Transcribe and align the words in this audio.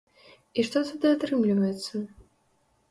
І 0.57 0.65
што 0.69 0.83
тады 0.93 1.11
атрымліваецца? 1.19 1.95